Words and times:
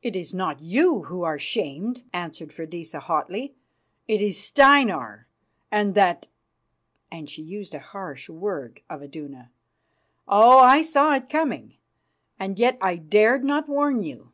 "It 0.00 0.14
is 0.14 0.32
not 0.32 0.60
you 0.62 1.02
who 1.10 1.24
are 1.24 1.36
shamed," 1.36 2.04
answered 2.12 2.52
Freydisa 2.52 3.00
hotly. 3.00 3.56
"It 4.06 4.22
is 4.22 4.38
Steinar 4.40 5.26
and 5.72 5.96
that," 5.96 6.28
and 7.10 7.28
she 7.28 7.42
used 7.42 7.74
a 7.74 7.80
harsh 7.80 8.28
word 8.28 8.80
of 8.88 9.02
Iduna. 9.02 9.50
"Oh! 10.28 10.60
I 10.60 10.82
saw 10.82 11.16
it 11.16 11.28
coming, 11.28 11.74
and 12.38 12.60
yet 12.60 12.78
I 12.80 12.94
dared 12.94 13.42
not 13.42 13.68
warn 13.68 14.04
you. 14.04 14.30